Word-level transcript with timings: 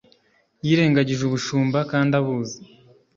yirengagije 0.65 1.21
ubushumba 1.25 1.79
kandi 1.91 2.11
abuzi 2.19 2.57